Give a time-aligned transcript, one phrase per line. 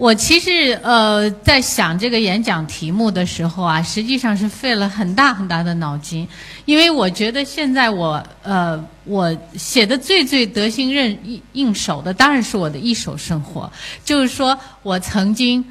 [0.00, 6.26] 我其实呃在想这个演讲题目的时候啊，实际上是费了很大很大的脑筋，
[6.64, 13.70] 因为我觉得现在我呃我写的最最得心应应手的，当然是我的一手生活，
[14.02, 15.62] 就是说我曾经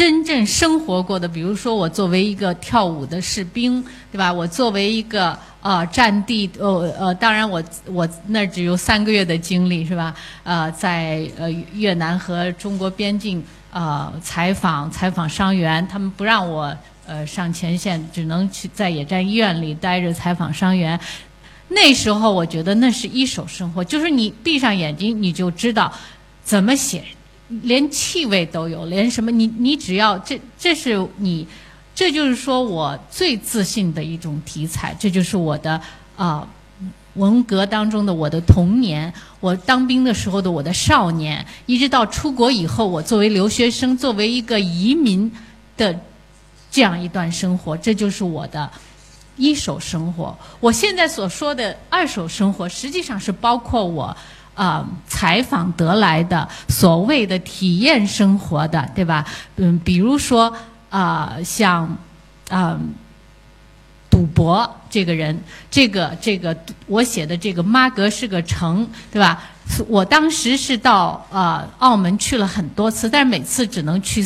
[0.00, 4.32] 真正生活过的，比如说我作为一个跳舞的士兵，对吧？
[4.32, 5.38] 我作为一个。
[5.60, 10.14] 啊，战地，呃呃，当然我我那只有三个月的经历是吧？
[10.42, 16.74] 呃，在呃越南和中国边境啊采访采访伤员，他们不让我
[17.06, 20.98] 呃上前线，只能去在野战医院里待着采访伤员。
[21.68, 25.92] 那时候我觉得那是一手生活，就是你闭上眼睛你就知道
[26.42, 27.04] 怎么写，
[27.62, 31.46] 连气味都有，连什么你你只要这这是你。
[31.92, 35.78] 这就是说我最自信的一种题材，这就是我的
[36.16, 36.48] 啊
[37.14, 45.30] 文革当中的我的童年，我当兵的时候的我的少年，一直到出国以后，我作为留学生，作为一个移民
[45.76, 45.94] 的
[46.70, 48.70] 这样一段生活，这就是我的
[49.36, 50.34] 一手生活。
[50.58, 54.16] 我现在所说的二手生活，实际上是包括我
[54.54, 59.24] 啊采访得来的所谓的体验生活的，对吧？
[59.56, 60.54] 嗯，比如说。
[60.90, 61.96] 啊，像，
[62.48, 62.76] 啊，
[64.10, 66.56] 赌博这个人，这个这个
[66.88, 69.40] 我写的这个妈格是个城，对吧？
[69.86, 74.20] 我当时是到啊澳门去了很多次，但是每次只能去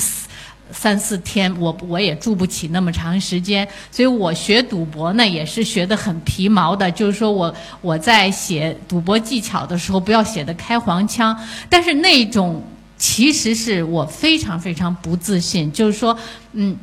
[0.71, 11.37] 三四天，我我也住不起那么长时间，所以我学赌博呢也是学得很皮毛的，就是说我我在写赌博技巧的时候不要写的开黄腔，
[11.69, 12.63] 但是那种。
[12.97, 16.17] 其实是我非常非常不自信，就是说，
[16.53, 16.75] 嗯，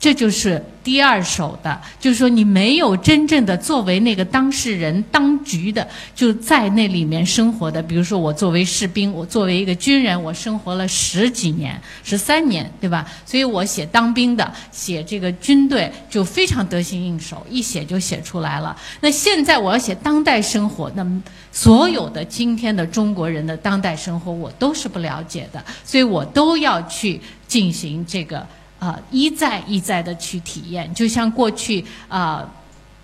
[0.00, 7.82] 这就是第二手的，就是说你没有真正的作为那个当事人、当局的，就在那里面生活的。
[7.82, 13.06] 比如说我作为士兵，我作为一个军人，我生活了十几年、十三年，对吧？
[13.26, 18.74] 所以我写当兵的，写这个军队就非常得心应手，一写就写出来了。
[19.02, 21.22] 那现在我要写当代生活，那么。
[21.52, 28.46] 所有的今天的中国人的当代生活，我都是不了解的，所以我都要去进行这个
[28.80, 32.44] 啊一再一再的去体验，就像过去啊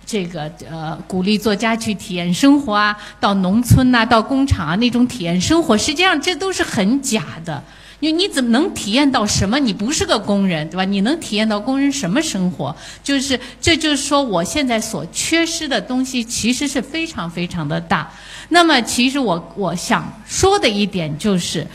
[0.05, 7.63] 这个呃鼓励作家去体验生活啊，到农村呐，到工厂啊那种体验生活，实际上这都是很假的。
[7.99, 9.57] 你你怎么能体验到什么？
[9.57, 10.85] 你不是个工人，对吧？
[10.85, 12.75] 你能体验到工人什么生活？
[13.03, 18.07] 就是，这就是说，我现在所缺失的东西其实是非常非常的大。
[18.49, 21.65] 那么，其实我我想说的一点就是，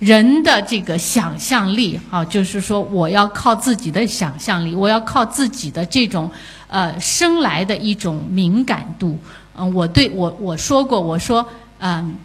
[0.00, 6.28] 人的这个想象力，啊，就是说，我要靠自己的想象力，我要靠自己的这种
[6.66, 9.16] 呃生来的一种敏感度。
[9.56, 11.46] 嗯，我对我我说过，我说，
[11.78, 12.16] 嗯。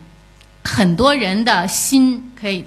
[0.68, 2.66] 很多人的心可以，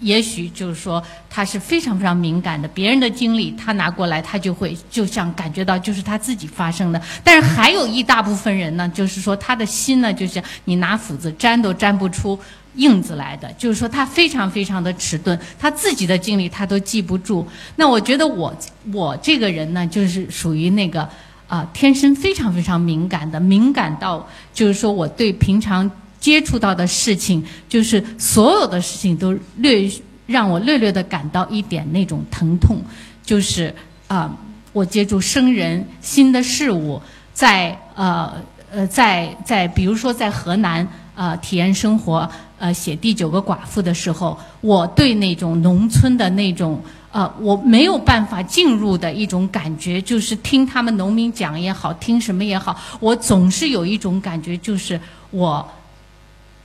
[0.00, 7.00] 也许就是说他是非常非常敏感的，别人的经历他拿过来，他就会就像感觉到就是他自己发生的。
[7.24, 12.38] 但是还有一大部分人呢，就是说他的心呢，就是你拿斧子粘都粘不出
[12.78, 17.46] 印子来的，就是说他非常非常的迟钝，他自己的经历他都记不住。
[17.76, 18.52] 那我觉得我
[18.92, 21.08] 我这个人呢，就是属于那个
[21.46, 25.88] 啊，天生非常非常敏感的，敏感到就是说我对平常。
[26.20, 29.88] 接触到的事情，就是所有的事情都略
[30.26, 32.82] 让我略略的感到一点那种疼痛，
[33.22, 33.72] 就是
[34.08, 34.28] 啊，
[34.72, 37.00] 我接触生人新的事物，
[37.32, 38.34] 在呃
[38.72, 46.80] 呃在在比如说在河南啊体验生活呃写第九个寡妇的时候，我对那种农村的那种
[47.10, 55.66] 呃我没有办法进入的一种感觉，就是听他们农民讲也好，听什么也好，我总是有一种感觉，就是我。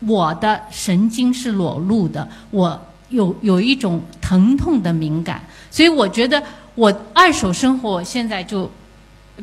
[0.05, 2.77] 我的神经是裸露的，我
[3.07, 6.43] 有有一种疼痛的敏感，所以我觉得
[6.75, 8.69] 我二手生活现在就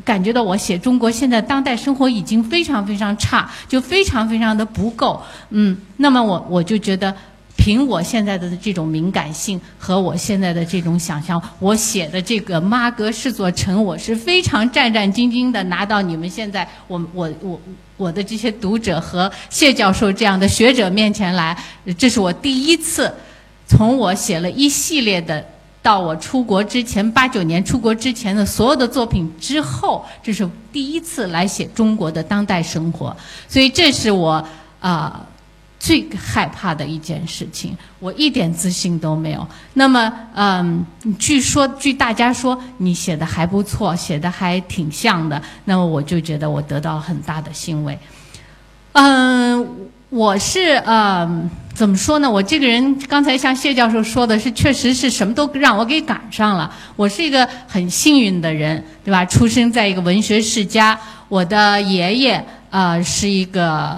[0.05, 7.15] 感觉到我写中国现在当代生活已经非常非常差，就非常非常的不够，嗯，那么我我就觉得。
[7.57, 17.61] 凭我现在的这种敏感性和我现在的这种想象，我写的这个妈阁是座城，我是非常战战兢兢的拿到你们现在我我我
[17.99, 21.55] 我的这些读者和谢教授这样的学者面前来，
[21.99, 23.13] 这是我第一次
[23.67, 25.45] 从我写了一系列的
[25.83, 33.17] 到我出国之前八九年出国之前的所有的作品之后，这是第一次来写中国的当代生活，
[33.49, 34.45] 所以这是我
[34.81, 35.27] 啊。
[35.83, 39.49] 最害怕的一件事情，我一点自信都没有。
[39.73, 40.85] 那么，嗯，
[41.19, 45.41] 据说，据大家说，你写的还不错，写的还挺像的。
[45.65, 47.99] 那么，我就觉得我得到很大的欣慰。
[48.93, 49.67] 嗯，
[50.11, 51.49] 我是嗯，
[51.81, 52.31] 怎么说呢？
[52.31, 56.71] 我这个人刚才像谢教授说的是，确实是什么都让我给赶上了。
[56.95, 59.25] 我是一个很幸运的人，对吧？
[59.25, 61.01] 出生在一个文学世家，
[61.31, 63.97] 我的爷爷呃是一个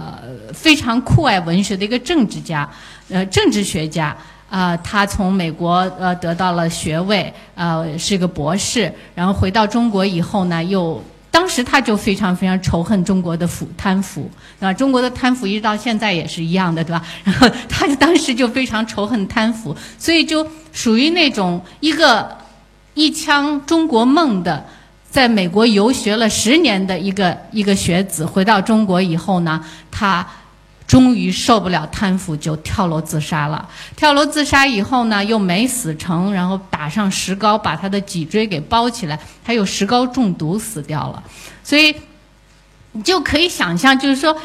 [0.54, 2.70] 非常酷爱文学的一个政治家，
[3.10, 4.16] 呃，政治学家。
[4.48, 11.02] 啊，他从美国呃得到了学位，呃是个博士，然后回到中国以后呢，又
[11.32, 14.30] 当时他就非常非常仇恨中国的腐贪腐，
[14.60, 14.72] 对吧？
[14.72, 17.02] 中国的贪腐一直到现在也是一样的，对吧？
[17.24, 22.36] 然后他就当时就非常仇恨贪腐，所以就属于那种一个
[22.94, 24.64] 一腔中国梦的，
[25.10, 30.24] 在美国游学了十年的一个一个学子，回到中国以后呢，他。
[30.92, 33.66] 终于受不了贪腐，就跳楼自杀了。
[33.96, 41.22] 跳楼自杀以后呢，又没死成，然后打上石膏，把他的脊椎给包起来，他又石膏中毒死掉了。
[41.64, 41.96] 所以
[42.92, 44.36] 你就可以想象，就是说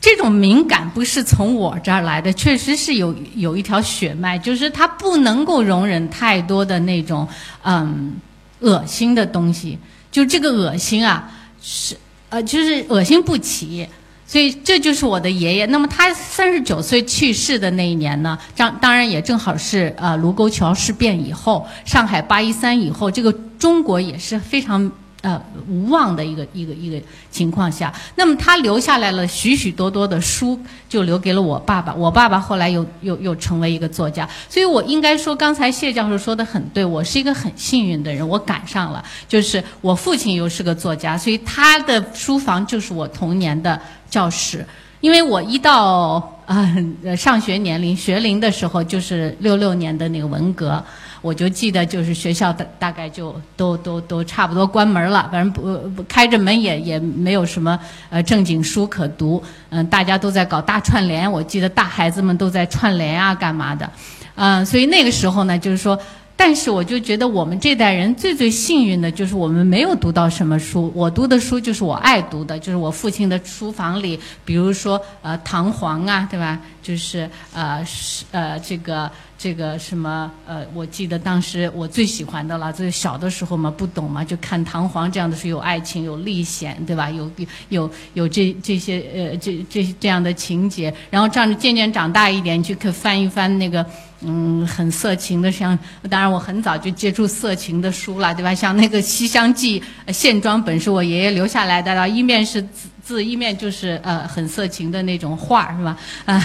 [0.00, 7.28] 这种敏感不是从我这儿来的，确实是有有一条血脉，就是他不能够容忍太多的那种
[7.62, 8.16] 嗯
[8.58, 9.78] 恶心的东西。
[10.10, 11.30] 就这个恶心啊，
[11.62, 11.96] 是
[12.28, 13.86] 呃，就是恶心不起。
[14.32, 15.66] 所以这就是我的爷爷。
[15.66, 24.90] 那么他三十九岁去世的那一年呢，当当然也正好是呃卢沟桥事变以后，上海八一三以后，这个中国也是非常。
[25.22, 31.94] 呃，无望的一个一个一个情况下，那么他留下来了许许多多的书，就留给了我爸爸。
[31.94, 39.02] 我爸爸后来又又又成为一个作家，所以我应该说，刚才谢教授说的很对，我是一个很幸运的人，我赶上了。
[39.28, 43.80] 就是我父亲又是个作家，所以他的书房就是我童年的
[44.10, 44.66] 教室。
[45.02, 46.74] 因为我一到啊
[47.16, 50.82] 上学年龄学龄的时候，就是六六年的那个文革。
[51.20, 57.78] 我就记得，就是学校大大概就都都都差不多关门了，反正不不开着门也也没有什么
[58.10, 59.40] 呃正经书可读，
[59.70, 63.88] 嗯，大家都在搞大串联，我记得大孩子们都在串联啊，干嘛的，
[64.34, 65.98] 嗯，所以那个时候呢，就是说。
[66.36, 70.92] 但是我就觉得我们这代人最最幸运的就是我们没有读到什么书。
[70.94, 76.58] 我读的书就是我爱读的，就是我父亲的书房里，比如说呃唐璜啊，对吧？
[76.82, 79.08] 就是呃是呃这个
[79.38, 87.08] 这个什么呃，我记得当时我最喜欢的了，就是小的时候嘛不懂嘛，就看唐璜这样的书，有爱情，有历险，对吧？
[87.08, 87.30] 有
[87.68, 90.92] 有有这这些呃这这这样的情节。
[91.08, 93.86] 然后这样渐渐长大一点，你就可翻一翻那个。
[94.24, 95.78] 嗯，很色情的，像
[96.08, 98.54] 当然我很早就接触色情的书了，对吧？
[98.54, 99.82] 像那个《西厢记》
[100.12, 105.96] 线装本是我爷爷留下来的，一面是字字，一面就是呃很色情的那种画，是吧？
[106.24, 106.40] 啊，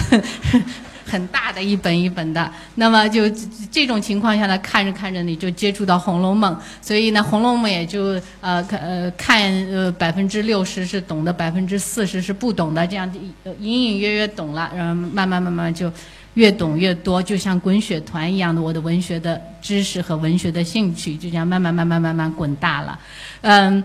[1.06, 2.50] 很大的一本一本的。
[2.74, 3.30] 那么就
[3.70, 6.52] 这种情况下呢，看着看着你就接触到《红楼梦》，
[6.82, 9.40] 所以呢，《红楼梦》也就呃看呃看
[9.70, 13.08] 呃百分之六十是懂的，百分之四十是不懂的，这样
[13.60, 15.92] 隐隐约约懂了，然后慢慢慢慢就。
[16.38, 22.96] 越懂越多，就像滚雪团一样的，我的文学的知识和文学的兴趣就这样慢慢慢慢慢慢滚大了。
[23.40, 23.82] 嗯，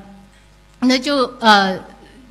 [0.81, 1.75] 那就呃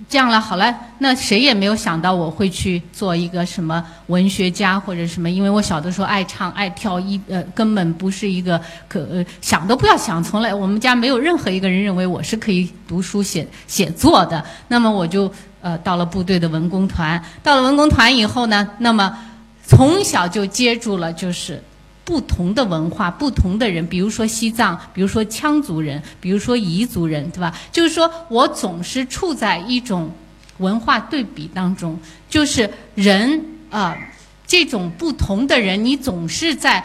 [0.08, 14.44] 这样了，好了，那谁也没有想到我会去做一个什么文学家或者什么，因为我小的时候爱唱爱跳，一呃根本不是一个可呃想都不要想，从来我们家没有任何一个人认为我是可以读书写写作的。
[14.68, 15.28] 那么我就
[15.60, 19.12] 呃到了部队的文工团，到了文工团以后呢，那么。
[19.66, 21.62] 从小就接触了，就是
[22.04, 27.54] 不同的文化、不同的人，比如说西藏，比如说羌族人，比如说彝族人，对吧？
[27.70, 30.12] 就是说我总是处在一种
[30.58, 31.98] 文化对比当中，
[32.28, 33.96] 就是人啊，
[34.46, 36.84] 这种不同的人，你总是在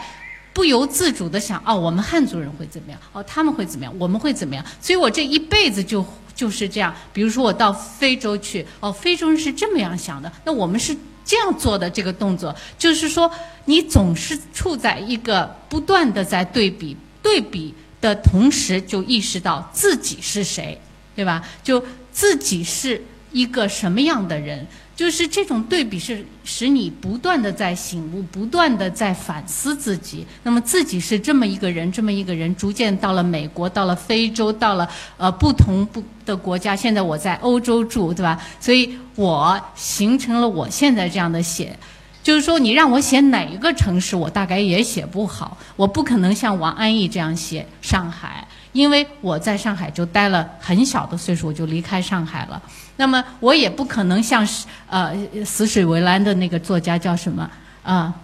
[0.54, 3.00] 不由自主的想，哦，我们汉族人会怎么样？
[3.12, 3.92] 哦，他们会怎么样？
[3.98, 4.64] 我们会怎么样？
[4.80, 6.94] 所以我这一辈子就就是这样。
[7.12, 10.96] 比如说我到非洲去，哦，非洲人是这么样想的，那我们是。
[11.28, 13.30] 这样做的这个动作，就是说，
[13.66, 20.80] 你总是处在一个不断的在对比，对比的同时，就意识到自己是谁，
[21.14, 21.46] 对吧？
[21.62, 24.66] 就自己是一个什么样的人。
[24.96, 30.26] 就是这种对比是使你不断的在醒悟，不断的在反思自己。
[30.42, 36.74] 那么自己是这么一个人，这么一个人，逐渐到了美国，到了非洲，到了呃不同不的国家。
[36.74, 38.42] 现在我在欧洲住，对吧？
[38.58, 41.78] 所以我形成了我现在这样的写。
[42.20, 45.56] 就是说，你让我写哪一个城市，我大概也写不好。
[45.76, 48.44] 我不可能像王安忆这样写上海。
[48.72, 52.60] 因为我在上海就待了很小的岁数，我就离开上海了。
[52.96, 54.46] 那么我也不可能像
[54.88, 57.50] 呃死水为蓝的那个作家叫什么
[57.82, 58.14] 啊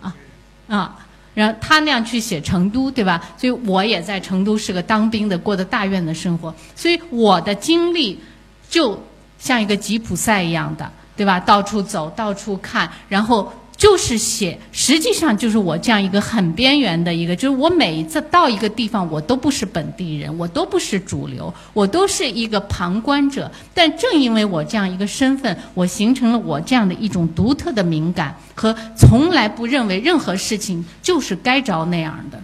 [0.00, 0.14] 啊
[0.68, 0.96] 啊，
[1.34, 3.22] 然后他那样去写成都，对吧？
[3.36, 6.54] 所以我也在成都是个当兵的，过的大院的生活。
[6.74, 8.18] 所以我的经历
[8.68, 9.00] 就
[9.38, 11.38] 像一个吉普赛一样的，对吧？
[11.38, 13.52] 到处走，到处看，然后。
[13.82, 23.50] 就是写，实际上就是我这样一个很边缘的一个，就是我每一次到一个地方，我都不是本地人，我都不是主流，我都是一个旁观者。
[23.74, 32.40] 但正因为我这样一个身份，我形成了我这样的一种独特的敏感和从来不认为任何事情就是该着那样的，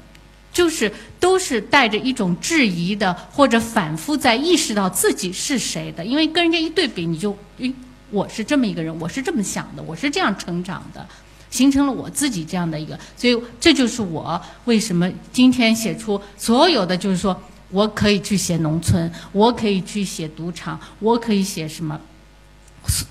[0.52, 6.04] 就是都是带着一种质疑的，或者反复在意识到自己是谁的。
[6.04, 7.72] 因为跟人家一对比，你就，诶，
[8.10, 11.06] 我是这么一个人，我是这么想的，我是这样成长的。
[11.50, 17.40] 形成了我自己这样的一个，所以这就是我为什么今天写出所有的，就是说
[17.70, 21.98] 我可以去写农村，我可以去写赌场，我可以写什么，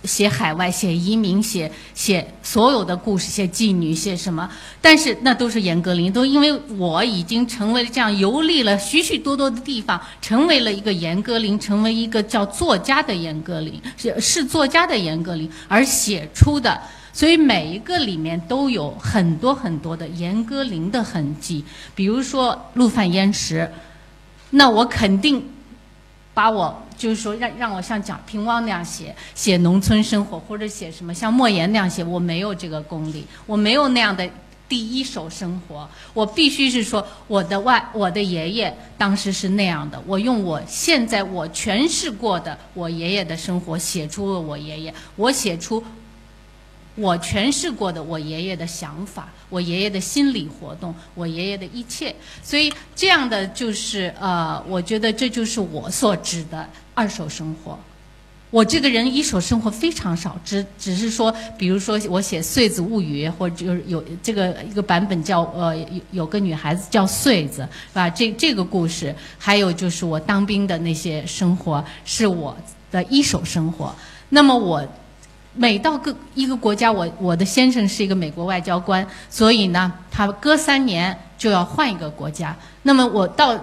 [0.04, 4.50] 写海外，写移民，写写所有的故事，写妓女，写什么？
[4.82, 16.80] 但是那都是严歌苓，都因为我已经成为了这样游历了许许多多的地方，成为了一个严歌苓，成为一个叫作家的严歌苓，是是作家的严歌苓而写出的。
[17.18, 23.62] 所以每一个里面都有很多很多的严歌苓的痕迹，比如说《陆犯焉识》，
[24.52, 25.44] 那我肯定
[26.36, 34.30] 把我就是说让让我像蒋平凹那样写写农村生活，或者写什么像莫言那样写，我没有这个功力，我没有那样的
[34.70, 45.84] 第一手生活，我必须是说我的外我的爷爷当时是那样的，我用我现在我诠释过的我爷爷的生活写出了我爷爷，我写出。
[46.98, 57.78] 我诠释过的我爷爷的想法，我爷爷的心理活动，我爷爷的一切，所以这样的就是呃，我觉得这就是我所指的二手生活。
[58.50, 68.10] 我这个人一手生活非常少，只只是说，比如说我写《穗子物语》，或者就是有这个一个版本叫呃有有个女孩子叫穗子，是吧？
[68.10, 72.58] 这这个故事，还有就是我当兵的那些生活，是我
[72.90, 73.94] 的一手生活。
[74.30, 74.84] 那么我。
[75.58, 82.56] 每到个一个国家，我我的先生是一个美国外交官，所以呢，他隔三年就要换一个国家。
[82.84, 83.58] 那么我到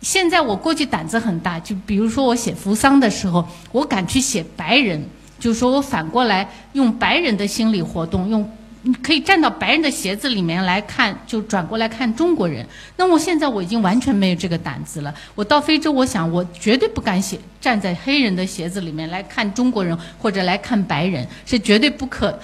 [0.00, 5.02] 现在，我过去胆子很大，就比如说我写扶桑的时候，我敢去写白人，
[5.38, 8.50] 就说我反过来用白人的心理活动用。
[8.86, 12.64] 你可以站到白人的鞋子里面来看，就转过来看中国人。
[12.96, 15.14] 那我现在我已经完全没有这个胆子了。
[15.34, 22.38] 我到非洲，我想我绝对不敢写站在黑人的鞋子里面来看中国人或者来看白人，是绝对不可。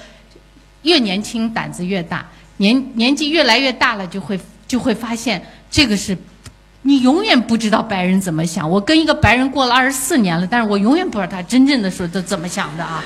[0.82, 6.16] 越年轻胆子越大，年年纪越来越大了，就会就会发现这个是，
[6.80, 8.68] 你永远不知道白人怎么想。
[8.68, 13.04] 我跟一个白人过了二十四年了，但是我永远不知道他真正的时候都怎么想的啊。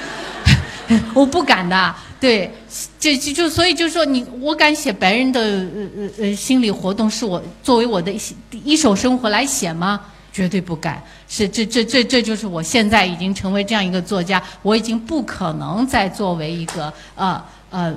[1.14, 2.50] 我不敢的，对，
[2.98, 8.20] 就就就所以就说你，我敢写白人的呃呃呃心理活动，是我作为我的一
[8.64, 10.00] 一手生活来写吗？
[10.32, 11.02] 绝对不敢。
[11.28, 17.94] 是这这这这就是我现在已经成为这样一个作家，我已经不可能再作为一个呃呃，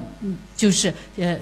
[0.56, 1.38] 就是呃。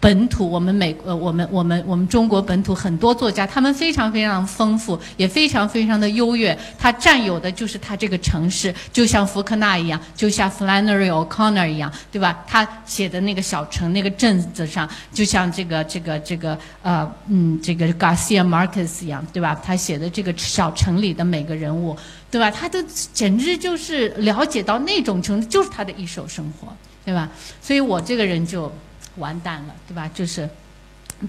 [0.00, 6.58] 本土，我们美呃，我们我们我们中国本土很多作家，他们非常非常丰富，也非常非常的优越。
[6.78, 12.42] 他占有的就是他这个城市，就像福克纳一样，就像 Flannery O'Connor 一样，对吧？
[12.46, 19.54] 他写的那个小城、那个镇子上，就像这个这个这个呃嗯，这个 Garcia Marquez 一样，对吧？
[19.62, 21.94] 他写的这个小城里的每个人物，
[22.30, 22.50] 对吧？
[22.50, 26.68] 他都简直就是了解到那种程度，就是他的一手生活，
[27.04, 27.28] 对吧？
[27.60, 28.72] 所以我这个人就。
[29.16, 30.10] 完蛋了，对吧？
[30.14, 30.48] 就是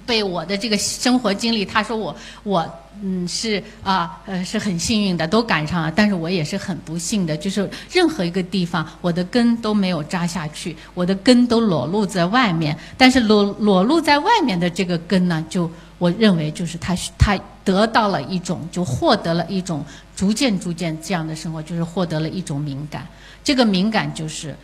[0.05, 2.65] 被我的这个生活经历，他说我我
[3.01, 5.91] 嗯是啊呃是很幸运的，都赶上了。
[5.93, 12.77] 但是我也是很不幸的，就是任何一个地方我的根都没有扎下去，我的根都裸露在外面。
[12.97, 19.83] 但是裸裸露在外面的这个根呢，就我认为就是他他得到了一种，就获得了一种
[20.15, 23.05] 逐渐逐渐这样的生活，就是获得了一种敏感。
[23.43, 24.55] 这个敏感就是。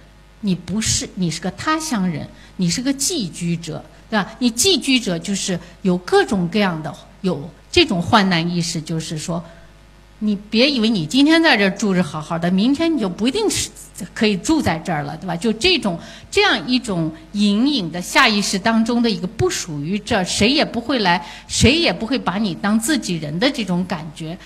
[0.41, 2.27] 你不是，你是个他乡人，
[2.57, 4.31] 你是个寄居者，对吧？
[4.39, 9.43] 你寄居者就是有各种各样的有这种患难意识，就是说，
[10.19, 13.69] 你别以为你今天在这住着好好的，明天你就不一定是
[14.13, 15.35] 可以住在这儿了，对吧？
[15.35, 24.37] 就这种这样一种隐隐的下意识当中的一个不属于这，谁也不会来，谁也不会把你当自己人的这种感觉，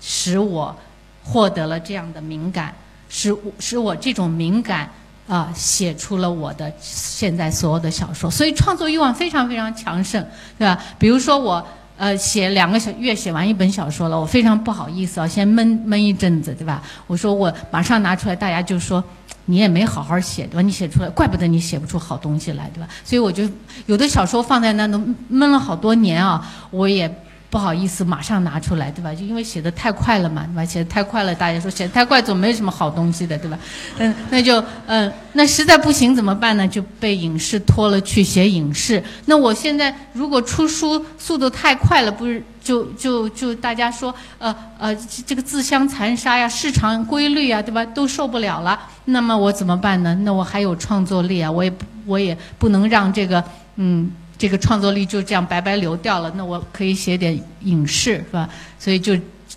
[0.00, 0.76] 使我
[1.24, 2.72] 获得了这样的敏感，
[3.08, 4.88] 使使我这种敏感。
[5.30, 10.20] 啊，写出了我的现在所有的小说，所以创作欲望非常非常强盛，
[10.58, 10.76] 对吧？
[10.98, 11.64] 比如说我
[11.96, 16.82] 呃写两个小月写完一本小说了，我非常不好意思啊，先闷闷一阵子，对吧？
[17.06, 19.02] 我说我马上拿出来，大家就说
[19.44, 20.62] 你也没好好写，对吧？
[20.62, 22.88] 你写出来，怪不得你写不出好东西来，对吧？
[23.04, 23.48] 所以我就
[23.86, 27.08] 有的小说放在那都闷了好多年啊，我也
[27.50, 29.12] 不好意思马上拿出来，对吧？
[29.12, 30.64] 就因为写的太快了嘛，对吧？
[30.64, 33.58] 写的太快了，大家说写的太快，总没什么好东西的，对吧？
[33.98, 36.68] 嗯，那就嗯，那实在不行怎么办呢？
[36.68, 39.02] 就被影视拖了去写影视。
[39.26, 47.84] 那我现在如果出书速度太快了，不是就就就大家说呃呃这个自相残杀呀，市场规律啊，对吧？
[47.86, 48.78] 都受不了了。
[49.06, 50.14] 那么我怎么办呢？
[50.22, 51.72] 那我还有创作力啊，我也
[52.06, 53.42] 我也不能让这个
[53.74, 54.08] 嗯。
[54.40, 58.48] 这个创作力就这样白白流掉了，那我可以写点影视，是吧？
[58.78, 59.14] 所以就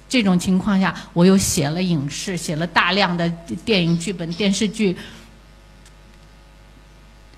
[0.10, 3.30] 这种情况下，我又写了影视，写了大量的
[3.64, 4.94] 电影剧本、电视剧，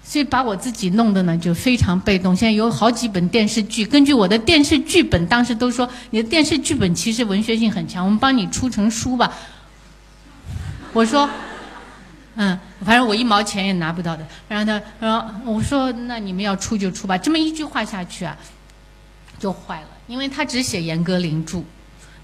[0.03, 2.35] 所以把我自己弄得呢就非常被动。
[2.35, 9.31] 现在有好几本电视剧，根据我的电视剧本，当时都说你的电视剧本其实文学性很强，我们帮你出成书吧。
[10.93, 11.29] 我说。
[12.37, 14.25] 嗯，反正我一毛钱也拿不到的。
[14.47, 18.37] 然后他，然后我说：“那你们要出就出吧。”这么一句话下去啊，
[19.39, 21.61] 就坏了，因为他只写严歌苓著。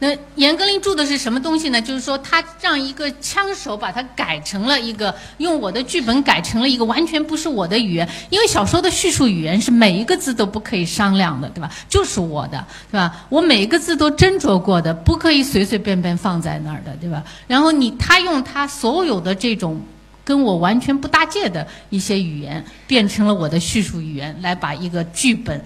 [0.04, 1.80] 那严歌苓著的是什么东西呢？
[1.80, 8.10] 就是说他让一个枪手把它改成了一个用我的剧本改成了一个完全不是我的语言。
[8.32, 11.70] 因为小说的叙述语言是每一个字都不可以商量的，对吧？
[11.88, 13.26] 就是我的，对吧？
[13.30, 17.24] 我每一个字都斟酌过的，不可以随随便便放在那儿的，对吧？
[17.46, 19.80] 然后你他用他所有的这种。
[20.24, 25.60] 跟我完全不搭界的一些语言，变成了我的叙述语言，来把一个剧本，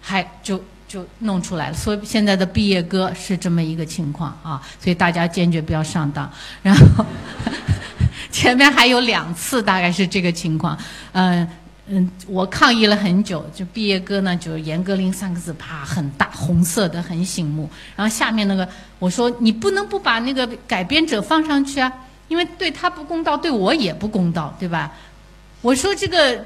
[0.00, 1.76] 还就就弄出来了。
[1.76, 6.30] 所以现在的毕业歌是这么一个情况啊，所以大家坚决不要上当。
[6.62, 7.04] 然后
[8.30, 10.78] 前面还有两次，大概是这个情况。
[11.12, 11.46] 嗯
[11.86, 17.68] 嗯，我抗议了很久，就毕业歌呢，就是严歌苓三个字，啪，很大，红色的，很醒目。
[17.94, 18.66] 然后下面那个，
[18.98, 21.92] 我说你不能不把那个改编者放上去啊。
[22.28, 24.90] 因为对他不公道，对我也不公道，对吧？
[25.60, 26.44] 我说这个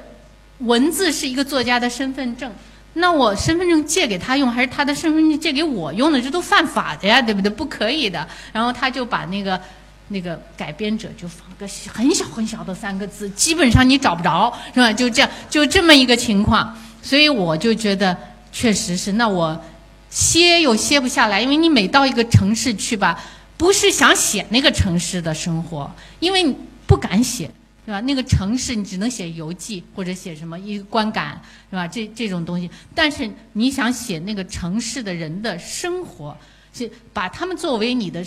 [0.59, 2.51] 文字是一个作家的身份证，
[2.93, 6.21] 那我身份证借给他用，还是他的身份证借给我用的？
[6.21, 7.49] 这都犯法的呀，对不对？
[7.49, 8.27] 不可以的。
[8.51, 9.59] 然后他就把那个
[10.09, 14.91] 那个改编者就放个很小很小的三个字，基本上你找不着，是吧？
[14.91, 16.75] 就这样，就这么一个情况。
[17.01, 18.15] 所以我就觉得，
[18.51, 19.13] 确实是。
[19.13, 19.57] 那我
[20.09, 23.17] 歇又歇不下来，因为你每到一个城市去吧。
[23.59, 25.91] 不是想写那个城市的生活，
[26.21, 26.55] 因为你
[26.87, 27.51] 不敢写，
[27.85, 27.99] 对吧？
[27.99, 31.85] 那个城市你只能写游记或者写什么一个观感，是吧？
[31.85, 32.71] 这这种东西。
[32.95, 36.35] 但是你想写那个城市的人的生活，
[36.73, 38.25] 是把他们作为你的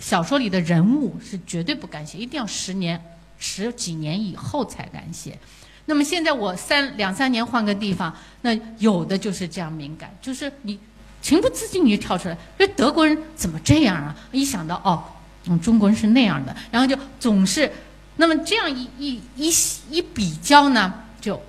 [0.00, 3.00] 小说里的人物，是绝对不敢写，一定要十年、
[3.38, 5.38] 十几年以后才敢写。
[5.86, 10.76] 那么现在我三两三年换个地方，那有的就是这样敏感，就是你。
[11.22, 14.14] 情不自禁你就跳出来，说德国人怎么这样啊？
[14.32, 15.00] 一想到哦，
[15.46, 17.70] 嗯，中国人是那样的，然后就总是，
[18.16, 19.50] 那么这样一一一
[19.88, 21.40] 一比较呢，就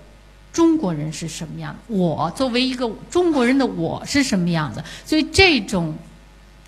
[0.54, 1.96] 中国人是什么样的？
[1.96, 4.84] 我作为一个中国人的我是什么样子？
[5.04, 5.96] 所以这种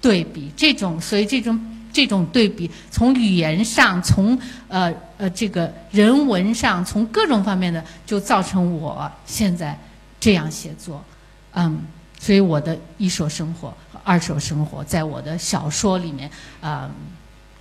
[0.01, 4.35] 对比，这种所以这种这种对比，从语言上，从
[4.67, 9.79] 呃呃这个人文上，从各种方面的，就造成我现在
[10.19, 11.05] 这样写作，
[11.53, 11.85] 嗯。
[12.25, 16.27] 所以我的一手生活和二手生活，在我的小说里面，
[16.59, 16.89] 嗯，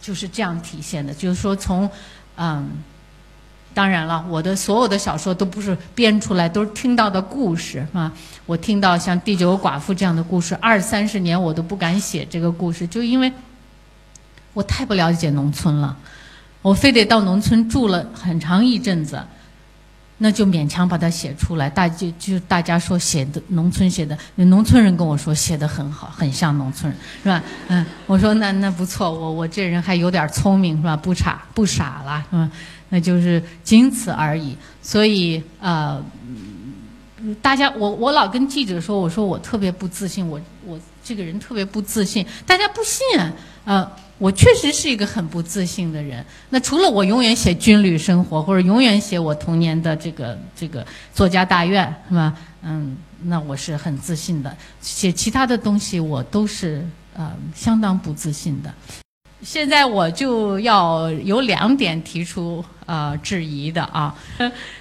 [0.00, 1.12] 就是这样体现的。
[1.12, 1.86] 就是说，从，
[2.36, 2.66] 嗯，
[3.74, 8.10] 当然了，我的所有的小说都不是编出来，都是听到的故事，啊？
[8.46, 13.30] 我听到像《第九个寡妇》这样的故事，二三十年我都不敢写这个故事，就因为
[14.54, 15.94] 我太不了解农村了，
[16.62, 19.22] 我非得到农村住了很长一阵子。
[20.24, 27.42] 那就勉强把它写出来，大就就大家说写的农村写的，农村人跟我说写的很好，很像农村人，是吧？
[27.68, 30.96] 嗯，我说那那不错，我我这人还有点聪明，是吧？
[30.96, 32.50] 不傻不傻了，是吧？
[32.88, 34.56] 那就是仅此而已。
[34.80, 36.02] 所以呃，
[37.42, 43.04] 大家我我老跟记者说，我说我特别不自信，我我这个人特别不自信，大家不信，
[43.66, 43.86] 呃。
[44.18, 46.24] 我确实是一个很不自信的人。
[46.50, 52.32] 那除了我永远写军旅生活，或者永远写我童年的这个这个作家大院，是吧？
[52.62, 54.56] 嗯，那我是很自信的。
[54.80, 58.72] 写其他的东西，我都是呃相当不自信的。
[59.42, 64.14] 现在我就要有两点提出呃质疑的啊，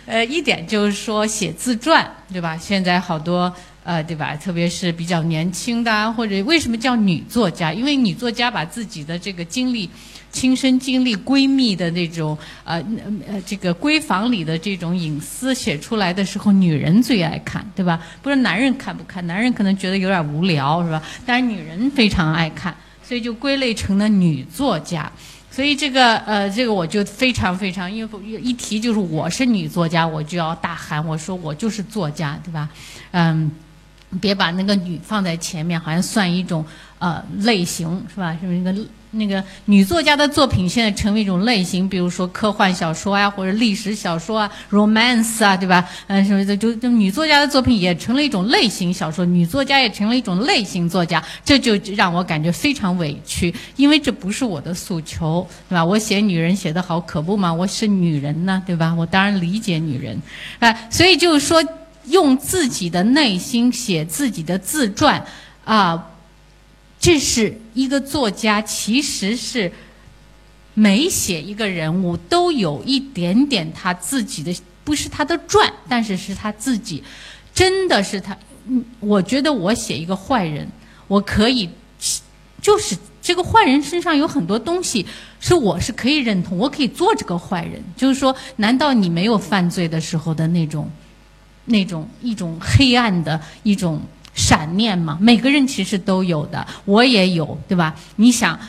[0.05, 2.55] 呃，一点就是说写自传，对吧？
[2.55, 3.53] 现在好多。
[3.83, 4.35] 呃，对吧？
[4.37, 7.73] 特别是比较年轻的，或者为什么叫女作家？
[7.73, 9.89] 因为女作家把自己的这个经历、
[10.31, 12.81] 亲身经历、闺蜜的那种呃
[13.27, 17.99] 呃这个闺房里的这种隐私写出来的时候，女人最爱看，对吧？
[18.21, 19.25] 不是男人看不看？
[19.27, 21.03] 男人可能觉得有点无聊，是吧？
[21.25, 25.11] 但是女人非常爱看，所以就归类成了女作家。
[25.51, 32.69] 所以这个呃，这个我就非常非常，因为一提就是我是女作家，我就要大喊，我说我就是作家，对吧？
[33.11, 33.51] 嗯。
[34.19, 36.65] 别把那个女放在前面，好像算一种
[36.99, 38.37] 呃类型是吧？
[38.39, 41.87] 是不是那个那个女作家的作品现在成为一种类型？
[41.87, 45.87] 比如说科幻小说啊，或者历史小说啊，romance 啊，对吧？
[46.07, 49.23] 嗯，什么的就就女作家的作品也成了一种类型小说？
[49.23, 55.85] 女作家也成了一种类型作家，这就让我感觉非常委屈，因为这不是我的诉求，对吧？
[55.85, 57.53] 我写女人写得好，可不嘛？
[57.53, 58.93] 我是女人呢，对吧？
[58.95, 60.19] 我当然理解女人，
[60.57, 61.63] 啊，所以就是说。
[62.05, 65.25] 用自己的内心写自己的自传，
[65.63, 66.11] 啊，
[66.99, 69.71] 这是一个作家，其实是
[70.73, 77.03] 每写一个人物都有一点点他自己的，不是他的传，但是是他自己，
[77.53, 78.37] 真的是他。
[78.99, 80.67] 我觉得我写一个坏人，
[81.07, 81.69] 我可以，
[82.61, 85.05] 就是这个坏人身上有很多东西
[85.39, 87.83] 是我是可以认同，我可以做这个坏人。
[87.95, 90.89] 就是说，难道你没有犯罪的时候的那种？
[91.65, 94.01] 那种一种黑暗的一种
[94.33, 97.95] 闪念嘛，每个人其实都有的，我也有，对吧？
[98.15, 98.59] 你想，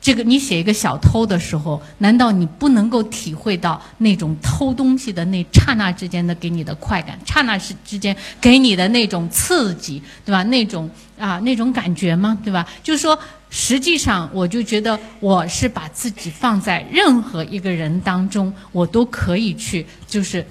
[0.00, 10.42] 这个你写一个小偷的时候，难道你不能够体会到那种偷东西的那刹那之间的给你的快感，刹那之之间给你的那种刺激，对吧？
[10.44, 12.38] 那种啊那种感觉吗？
[12.44, 12.64] 对吧？
[12.82, 13.18] 就是说，
[13.50, 20.46] 实际上我就觉得我是把自己放在任何一个人当中，我都可以去，就是。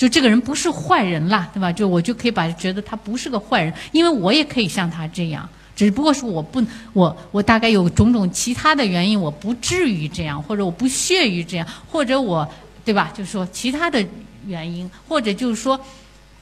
[0.00, 1.70] 就这个人不是坏人啦，对吧？
[1.70, 12.50] 就我就可以把觉得他不是个坏人，因为我也可以像他这样，只不过是我不我我大概有种种其他的原因，我不至于这样，或者我不屑于这样，或者我
[12.82, 13.12] 对吧？
[13.14, 14.02] 就是说其他的
[14.46, 15.78] 原因，或者就是说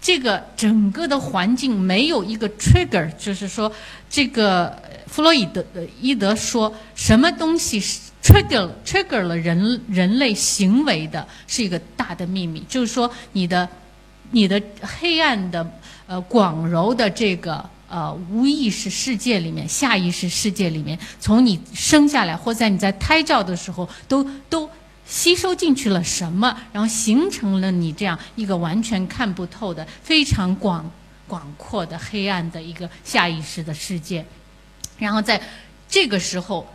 [0.01, 3.73] 这个整个的环境没有一个 trigger，就是说
[4.09, 5.65] 这个弗洛伊德
[6.01, 7.99] 伊德说什么东西是。
[8.29, 13.67] Trigger trigger 了人人类行为的是一个大的秘密，就是说你的
[14.33, 15.67] 你的黑暗的
[16.07, 24.69] 呃广柔的这个呃无意识世界里面，下意识世界里面，从你生下来或在你在胎教的时候，都都
[25.07, 30.91] 吸收进去了什么，然后形成了你这样一个完全看不透的非常广
[31.27, 34.27] 广阔的黑暗的一个下意识的世界，
[34.99, 35.41] 然后在
[35.89, 36.67] 这个时候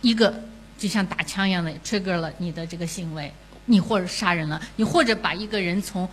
[0.00, 0.34] 一个。
[0.76, 3.32] 就像打枪一样的 trigger 了你的这个行为，
[3.66, 6.08] 你或者杀人了，你或者把一个人从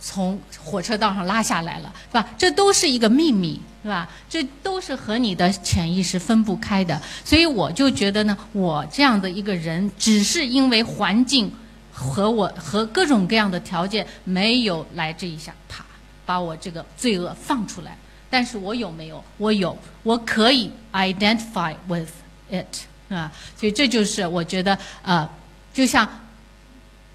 [0.00, 2.28] 从火车道上拉下来了，是吧？
[2.36, 4.08] 这都是一个秘密，是吧？
[4.28, 7.00] 这都是和你的潜意识分不开的。
[7.24, 11.50] 所以我就觉得呢，我这样的一个人，只是因为环境
[11.92, 15.84] 和我和各种各样的条件没有来这一下，啪，
[16.26, 17.96] 把我这个罪恶放出来。
[18.28, 19.22] 但是我有没有？
[19.36, 22.10] 我有，我可以 identify with
[22.50, 22.86] it。
[23.12, 25.28] 啊，所以这就是我觉得，呃，
[25.74, 26.08] 就像，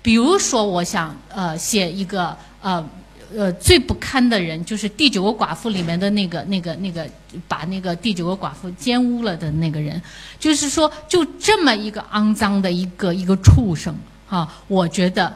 [0.03, 2.87] 比如说，我想呃写一个呃
[3.35, 7.09] 呃最不堪的人，就是《第九个寡妇》里面的那个那个那个
[7.47, 9.99] 把那个第九个寡妇奸污了的那个人，
[10.39, 13.95] 就是说，就这么一个肮脏的一个一个畜生
[14.29, 15.35] 啊，我觉得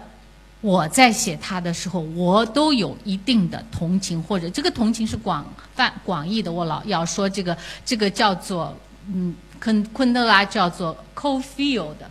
[0.61, 5.43] 我在写他的时候，我都有一定的同情，或者这个同情是广
[5.73, 9.33] 泛广义的，我老要说这个这个叫做嗯。
[9.63, 12.09] 昆昆德拉叫做 co-feel 的，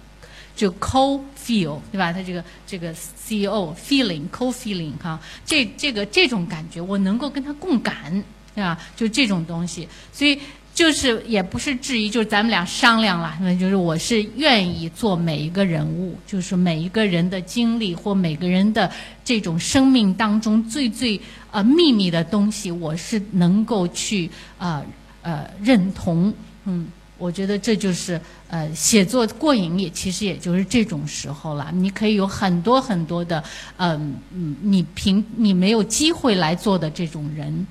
[0.54, 2.12] 就 co-feel 对吧？
[2.12, 8.22] 他这个这个 CEO feeling co-feeling 哈，这这个这种感觉，我能够跟他共感，
[8.54, 8.78] 对吧？
[8.94, 10.38] 就这种东西，所以
[10.72, 18.88] 就是也不是质疑，就是咱们俩商量了，那就是我是愿意做每一个人物，就是每一个人的经历或每个人的
[19.24, 24.84] 这种生命当中最最呃秘密的东西，我是能够去呃
[25.22, 26.32] 呃认同，
[26.64, 26.86] 嗯。
[27.20, 31.70] 我觉得这就是呃，写作过瘾也其实也就是这种时候了。
[31.74, 33.44] 你可以有很多很多的，
[33.76, 37.66] 嗯嗯，你凭你没有机会来做的这种人。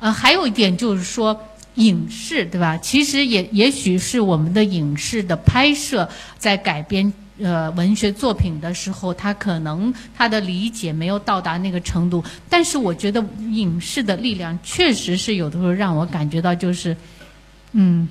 [0.00, 1.38] 呃，还有一点就是说，
[1.76, 2.76] 影视对吧？
[2.78, 12.22] 其实也也许是我们的影视的拍摄在改编呃文学作品的时候，他可能他的理解没有到达那个程度。
[12.50, 16.96] 但是我觉得影视的力量确实是有的时候让我感觉到就是，
[17.72, 18.08] 嗯。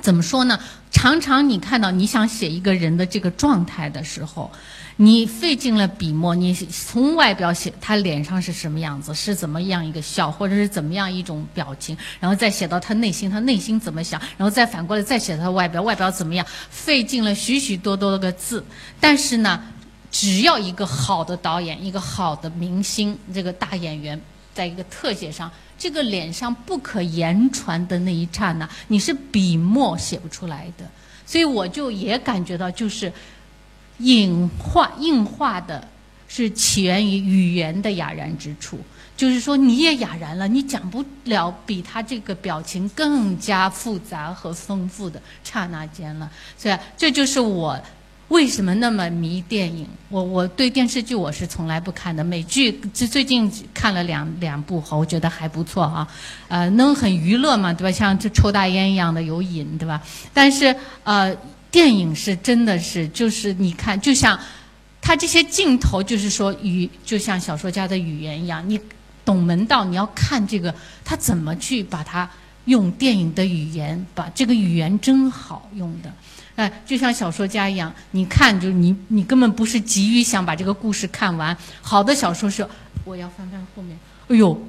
[0.00, 0.58] 怎么说呢？
[0.90, 4.50] 常常你看到你想写一个人的这个状态的时候，
[4.96, 18.64] 你费尽了笔墨，你从外表写他脸上是什么样子，是怎么样一个笑，或者是怎么样一种表情，然后再写到他内心，他内心怎么想，然后再反过来再写他外表，外表怎么样，费尽了许许多多个字。
[18.98, 19.62] 但是呢，
[20.10, 24.20] 只要一个好的导演，一个好的明星，这个大演员，
[24.60, 25.50] 在一个特写上。
[25.78, 30.84] 这个脸上不可言传的那一刹那，你是笔墨写不出来的。
[31.24, 33.10] 所以我就也感觉到，就是
[34.00, 35.88] 影画硬化的
[36.28, 38.78] 是起源于语言的哑然之处。
[39.16, 46.30] 就是说，你也哑然了，你讲不了比他这个表情更加复杂和丰富的刹那间了。
[46.58, 47.80] 所以，这就是我
[48.30, 49.86] 为什么那么迷电影。
[50.08, 56.08] 我我对电视剧我是从来不看的，美剧最最近看了两两部，我觉得还不错啊。
[56.48, 57.92] 呃，能很娱乐嘛，对吧？
[57.92, 60.02] 像这抽大烟一样的有瘾，对吧？
[60.32, 61.36] 但是呃，
[61.70, 64.38] 电影是真的是就是你看，就像
[65.00, 68.80] 他这些镜头，就是说语，就像小说家的语言一样，你。
[69.22, 72.28] 懂门道，你要看这个他怎么去把它
[72.64, 76.10] 用电影的语言，把这个语言真好用的，
[76.60, 81.56] 哎，就像小说家一样，你看就你你根本不是急于想把这个故事看完。
[81.80, 82.68] 好的小说是，
[83.04, 84.62] 我要翻翻后面，哎呦，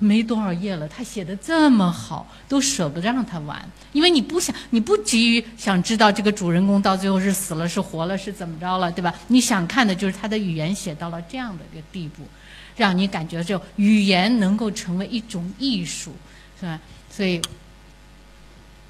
[0.00, 9.14] 没多少页了，他写的这么好，都舍不得让他完，因为你不想，你不急于想知道这个主人公到最后是死了是活了是怎么着了，对吧？
[9.28, 12.24] 你想看的就是他的语言写到了这样的一个地步。
[12.76, 16.14] 让你感觉就语言能够成为一种艺术，
[16.58, 16.80] 是吧？
[17.10, 17.38] 所以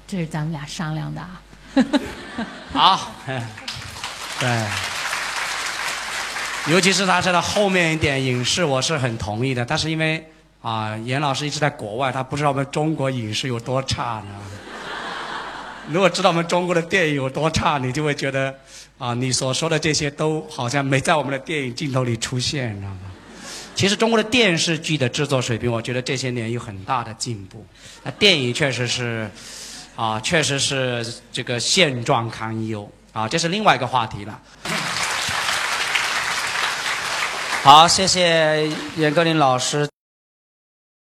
[0.07, 1.41] 这是咱们俩商量的啊。
[2.73, 3.11] 好，
[4.39, 4.65] 对，
[6.73, 9.63] 尤其是他说的后面一点影视，我是很同意的。
[9.65, 10.25] 但是因为
[10.61, 14.35] 啊，严老师一直在国外，他不知道我们中国影视有多差呢。
[15.89, 18.53] 如果知道我们中国的电影有多差，你就会觉得
[18.97, 22.97] 啊，你所说的这些都好像没在我们的电影镜头里出现，你知道吗？
[23.73, 27.65] 其实中国的电视剧的制作水平，我觉得这些年有很大的进步。
[28.03, 29.31] 那电影确实是，
[30.01, 34.39] 啊，确实是这个现状堪忧啊，这是另外一个话题了。
[37.61, 39.87] 好，谢谢严歌苓老师。